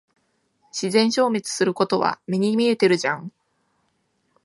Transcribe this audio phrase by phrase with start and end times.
[0.73, 3.31] 自然消滅することは目に見えてるじゃん。